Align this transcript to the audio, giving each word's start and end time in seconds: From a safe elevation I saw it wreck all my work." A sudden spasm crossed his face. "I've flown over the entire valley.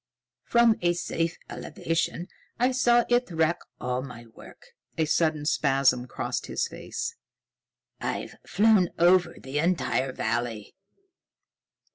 From 0.45 0.77
a 0.81 0.93
safe 0.93 1.37
elevation 1.47 2.27
I 2.57 2.71
saw 2.71 3.05
it 3.07 3.29
wreck 3.29 3.59
all 3.79 4.01
my 4.01 4.25
work." 4.25 4.69
A 4.97 5.05
sudden 5.05 5.45
spasm 5.45 6.07
crossed 6.07 6.47
his 6.47 6.67
face. 6.67 7.13
"I've 7.99 8.33
flown 8.43 8.89
over 8.97 9.35
the 9.39 9.59
entire 9.59 10.11
valley. 10.11 10.73